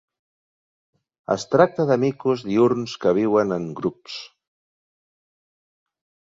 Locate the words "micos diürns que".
2.03-3.13